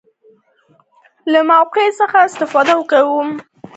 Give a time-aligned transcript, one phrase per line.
[1.31, 3.29] له موقع څخه استفاده کوم.